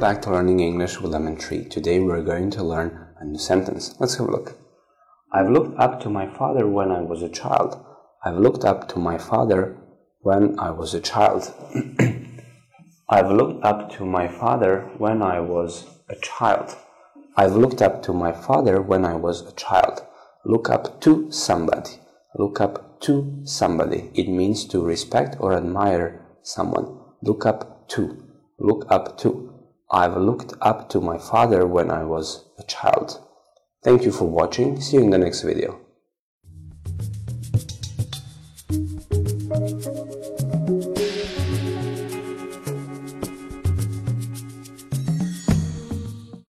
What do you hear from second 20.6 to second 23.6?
up to somebody. Look up to